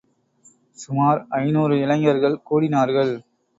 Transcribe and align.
சுமார் 0.77 1.19
ஐநூறு 1.37 1.75
இளைஞர்கள் 1.79 2.41
கூடினார்கள். 2.49 3.13